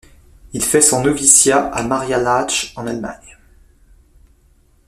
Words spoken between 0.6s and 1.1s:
fait son